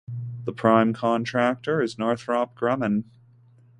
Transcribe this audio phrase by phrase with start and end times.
[0.45, 3.03] The prime contractor is Northrop Grumman.